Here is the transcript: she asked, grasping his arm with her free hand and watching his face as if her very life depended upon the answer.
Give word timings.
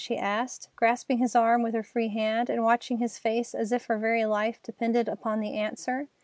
she 0.03 0.17
asked, 0.17 0.67
grasping 0.75 1.19
his 1.19 1.35
arm 1.35 1.61
with 1.61 1.75
her 1.75 1.83
free 1.83 2.07
hand 2.07 2.49
and 2.49 2.63
watching 2.63 2.97
his 2.97 3.19
face 3.19 3.53
as 3.53 3.71
if 3.71 3.85
her 3.85 3.99
very 3.99 4.25
life 4.25 4.59
depended 4.63 5.07
upon 5.07 5.39
the 5.39 5.53
answer. 5.55 6.07